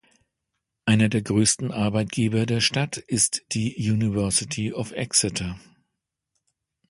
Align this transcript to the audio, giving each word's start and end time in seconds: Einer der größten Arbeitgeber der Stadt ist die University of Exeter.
Einer 0.85 1.09
der 1.09 1.21
größten 1.21 1.69
Arbeitgeber 1.71 2.47
der 2.47 2.59
Stadt 2.59 2.97
ist 2.97 3.43
die 3.53 3.75
University 3.75 4.73
of 4.73 4.93
Exeter. 4.93 5.59